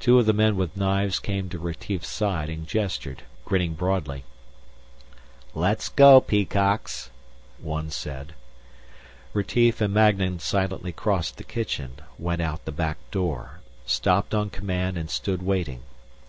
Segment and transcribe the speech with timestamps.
[0.00, 4.24] Two of the men with knives came to Retief's side and gestured, grinning broadly.
[5.54, 7.10] "Let's go, peacocks,"
[7.60, 8.34] one said.
[9.32, 14.98] Retief and Magnan silently crossed the kitchen, went out the back door, stopped on command
[14.98, 15.82] and stood waiting.